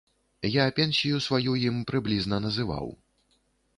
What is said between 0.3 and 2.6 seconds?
Я пенсію сваю ім прыблізна